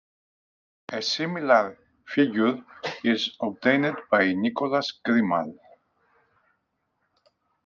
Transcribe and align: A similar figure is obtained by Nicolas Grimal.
A 0.89 0.99
similar 0.99 1.77
figure 2.07 2.65
is 3.03 3.37
obtained 3.39 3.95
by 4.09 4.33
Nicolas 4.33 4.99
Grimal. 5.05 5.53